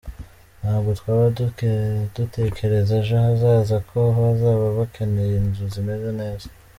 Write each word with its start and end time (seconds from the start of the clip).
Ntabwo 0.59 0.89
twaba 0.99 1.25
dutekereza 2.15 2.91
ejo 3.01 3.15
hazaza 3.25 3.77
ko 3.89 3.99
bazaba 4.19 4.65
bakeneye 4.77 5.33
inzu 5.41 5.65
zimeze 5.73 6.09
neza. 6.21 6.47